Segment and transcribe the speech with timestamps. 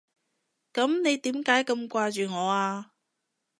[0.73, 2.93] 噉你點解咁掛住我啊？